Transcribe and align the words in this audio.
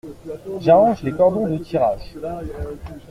J’arrange 0.59 1.03
les 1.03 1.11
cordons 1.11 1.45
de 1.47 1.59
tirage. 1.59 2.15